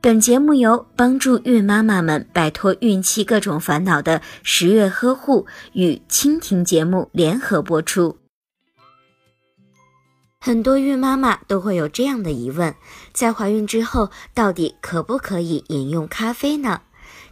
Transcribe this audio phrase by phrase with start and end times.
[0.00, 8.16] 本节目由帮助孕妈妈们摆脱孕期各种烦恼的十月呵护与蜻蜓节目联合播出。
[10.38, 12.72] 很多孕妈妈都会有这样的疑问：
[13.12, 16.82] 在怀孕之后，到底可不可以饮用咖啡呢？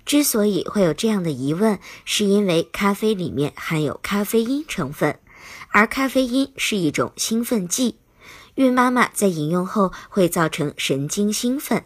[0.05, 5.21] 之所以会有这样的疑问，是因为咖啡里面含有咖啡因成分，
[5.71, 7.99] 而咖啡因是一种兴奋剂，
[8.57, 11.85] 孕妈妈在饮用后会造成神经兴奋。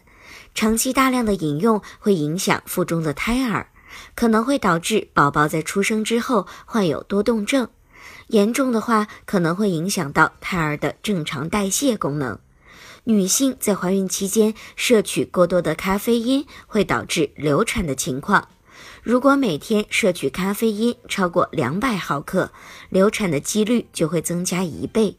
[0.53, 3.67] 长期大量的饮用会影响腹中的胎儿，
[4.15, 7.67] 可能会导致宝宝在出生之后患有多动症，
[8.27, 12.39] 严重的话可能会影响到胎儿的正常代谢功能。
[13.03, 18.47] 女性在怀孕期间摄取过多的咖啡因会导致流产的情况。
[19.01, 22.51] 如果每天摄取咖啡因超过两百毫克，
[22.89, 25.17] 流产的几率就会增加一倍。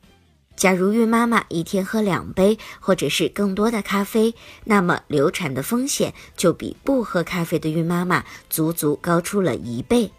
[0.55, 4.34] 假如孕妈妈一天喝两杯或者是更多的咖啡，
[4.65, 10.10] 那么流产的风险就比不喝咖啡的孕妈妈足足高出了一倍。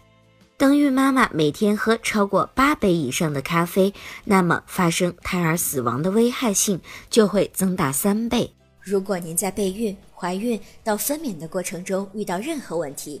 [0.56, 3.92] 当孕妈妈每天喝超过八杯以上的咖啡，
[4.24, 6.80] 那么发生胎儿死亡的危害性
[7.10, 8.52] 就会增大三倍。
[8.80, 13.20] 如果您在备孕、怀孕到分娩的过程中遇到任何问题，